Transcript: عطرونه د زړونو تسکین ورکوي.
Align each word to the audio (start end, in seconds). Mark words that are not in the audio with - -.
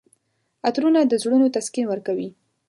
عطرونه 0.67 0.99
د 1.07 1.13
زړونو 1.23 1.47
تسکین 1.55 1.85
ورکوي. 1.89 2.29